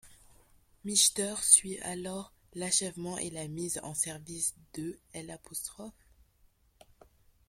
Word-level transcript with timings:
Mitscher 0.83 1.35
suit 1.43 1.77
alors 1.83 2.33
l'achèvement 2.55 3.19
et 3.19 3.29
la 3.29 3.47
mise 3.47 3.79
en 3.83 3.93
service 3.93 4.55
de 4.73 4.99
l'. 5.13 5.37